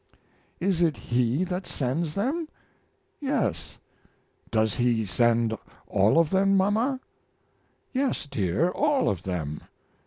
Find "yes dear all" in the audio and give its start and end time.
7.93-9.07